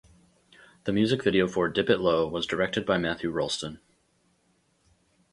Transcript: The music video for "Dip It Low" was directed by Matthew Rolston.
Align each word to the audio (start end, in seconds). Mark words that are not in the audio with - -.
The 0.85 0.91
music 0.93 1.23
video 1.23 1.47
for 1.47 1.69
"Dip 1.69 1.87
It 1.87 1.99
Low" 1.99 2.27
was 2.27 2.47
directed 2.47 2.87
by 2.87 2.97
Matthew 2.97 3.29
Rolston. 3.29 3.79